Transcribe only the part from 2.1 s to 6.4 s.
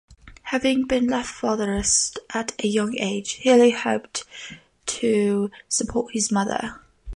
at a young age, Healy helped to support his